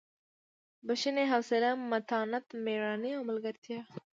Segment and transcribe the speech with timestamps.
[0.85, 3.81] بښنې حوصلې متانت مېړانې او ملګرتیا.